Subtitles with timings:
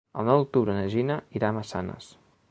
[0.21, 2.09] El nou d'octubre na Gina irà a Massanes.